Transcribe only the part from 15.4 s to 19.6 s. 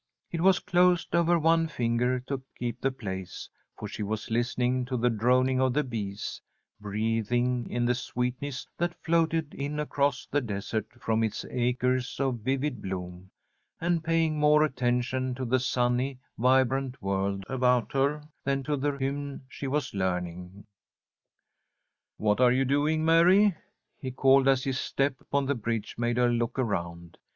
the sunny, vibrant world about her than to the hymn